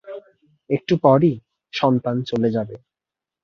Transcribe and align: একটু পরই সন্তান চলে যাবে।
একটু 0.69 0.93
পরই 1.03 1.33
সন্তান 1.73 2.15
চলে 2.23 2.49
যাবে। 2.51 2.75